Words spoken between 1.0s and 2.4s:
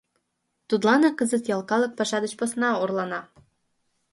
кызыт ял калык паша деч